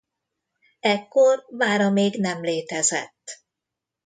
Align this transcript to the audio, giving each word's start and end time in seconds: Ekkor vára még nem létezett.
Ekkor 0.79 1.45
vára 1.49 1.89
még 1.89 2.19
nem 2.19 2.41
létezett. 2.41 3.41